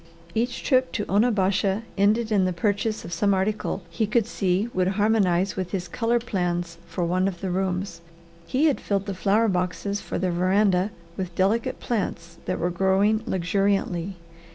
Each 0.33 0.63
trip 0.63 0.91
to 0.93 1.05
Onabasha 1.05 1.83
ended 1.95 2.31
in 2.31 2.45
the 2.45 2.53
purchase 2.53 3.05
of 3.05 3.13
some 3.13 3.35
article 3.35 3.83
he 3.87 4.07
could 4.07 4.25
see 4.25 4.67
would 4.73 4.87
harmonize 4.97 5.55
with 5.55 5.69
his 5.73 5.87
colour 5.87 6.17
plans 6.17 6.79
for 6.87 7.05
one 7.05 7.27
of 7.27 7.39
the 7.39 7.51
rooms. 7.51 8.01
He 8.47 8.65
had 8.65 8.81
filled 8.81 9.05
the 9.05 9.13
flower 9.13 9.47
boxes 9.47 10.01
for 10.01 10.17
the 10.17 10.31
veranda 10.31 10.89
with 11.17 11.35
delicate 11.35 11.79
plants 11.79 12.39
that 12.45 12.57
were 12.57 12.71
growing 12.71 13.21
luxuriantly. 13.27 14.15